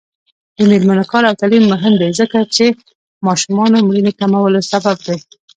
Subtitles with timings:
[0.57, 2.65] د میرمنو کار او تعلیم مهم دی ځکه چې
[3.27, 5.17] ماشومانو مړینې کمولو سبب دی.